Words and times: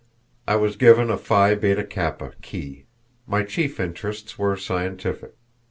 I 0.47 0.55
was 0.55 0.77
given 0.77 1.11
a 1.11 1.15
Phi 1.19 1.53
Beta 1.53 1.83
Kappa 1.83 2.31
"key." 2.41 2.85
My 3.27 3.43
chief 3.43 3.79
interests 3.79 4.35
were 4.39 4.57
scientific. 4.57 5.35